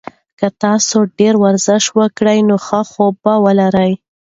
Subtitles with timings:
[0.39, 3.91] که تاسي ډېر ورزش وکړئ نو ښه خوب به ولرئ.